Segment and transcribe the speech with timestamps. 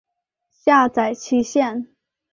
[0.49, 1.87] 下载期限